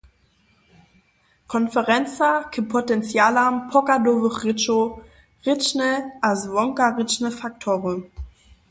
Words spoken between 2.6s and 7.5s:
potencialam pochadowych rěčow– rěčne a zwonkarěčne